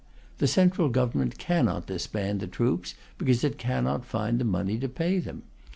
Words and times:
The 0.39 0.47
Central 0.47 0.89
Government 0.89 1.37
cannot 1.37 1.85
disband 1.85 2.39
the 2.39 2.47
troops, 2.47 2.95
because 3.19 3.43
it 3.43 3.59
cannot 3.59 4.03
find 4.03 4.39
the 4.39 4.43
money 4.45 4.79
to 4.79 4.89
pay 4.89 5.19
them. 5.19 5.43